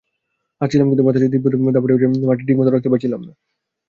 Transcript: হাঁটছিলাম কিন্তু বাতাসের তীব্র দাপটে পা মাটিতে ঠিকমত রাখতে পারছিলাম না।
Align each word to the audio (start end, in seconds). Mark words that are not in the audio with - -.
হাঁটছিলাম 0.61 0.87
কিন্তু 0.87 1.03
বাতাসের 1.05 1.31
তীব্র 1.33 1.53
দাপটে 1.75 1.93
পা 1.95 2.27
মাটিতে 2.29 2.47
ঠিকমত 2.47 2.67
রাখতে 2.67 2.89
পারছিলাম 2.91 3.21
না। 3.21 3.33